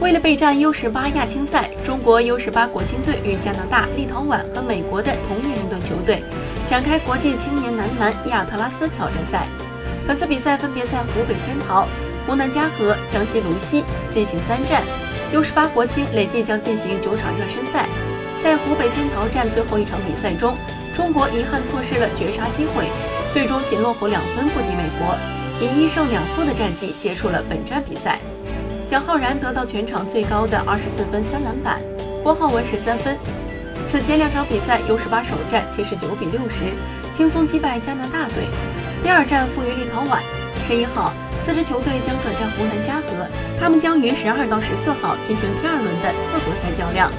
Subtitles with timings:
[0.00, 6.22] 为了备战 U 十八亚青赛，中国 U 十八国青队与加拿大、立陶宛和美国的同年龄段球队
[6.68, 9.48] 展开国际青年男篮亚特拉斯挑战赛。
[10.06, 11.88] 本次比赛分别在湖北仙桃、
[12.24, 14.84] 湖南嘉禾、江西鲁西进行三战。
[15.32, 17.88] U 十八国青累计将进行九场热身赛。
[18.38, 20.54] 在湖北仙桃站最后一场比赛中，
[20.94, 22.84] 中国遗憾错失了绝杀机会，
[23.32, 25.18] 最终仅落后两分不敌美国，
[25.60, 28.20] 以一胜两负的战绩结束了本站比赛。
[28.88, 31.78] 蒋浩然得到全场最高的二十四分三篮板，
[32.22, 33.18] 郭浩文十三分。
[33.84, 36.72] 此前两场比赛，U 十八首战七十九比六十
[37.12, 38.48] 轻松击败加拿大队，
[39.02, 40.20] 第二战负于立陶宛。
[40.66, 43.28] 十一号，四支球队将转战湖南嘉禾，
[43.60, 47.12] 他们将于十二到十四号进行第二轮的四国赛较量。